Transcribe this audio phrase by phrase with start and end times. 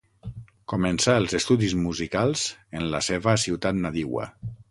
[0.71, 2.47] Començà els estudis musicals
[2.79, 4.29] en la seva ciutat nadiua.